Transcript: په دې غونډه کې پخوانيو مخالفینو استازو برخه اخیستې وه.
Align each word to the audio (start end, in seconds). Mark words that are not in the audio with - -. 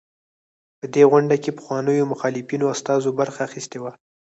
په 0.79 0.85
دې 0.93 1.03
غونډه 1.11 1.35
کې 1.43 1.55
پخوانيو 1.57 2.09
مخالفینو 2.13 2.71
استازو 2.75 3.09
برخه 3.19 3.39
اخیستې 3.47 3.77
وه. 3.83 3.91